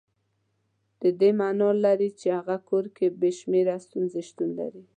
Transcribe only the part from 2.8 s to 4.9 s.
کې بې شمېره ستونزې شتون لري.